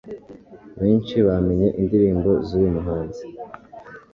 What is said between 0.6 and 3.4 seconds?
Benshi bamenye indirimbo z'uyu muhanzi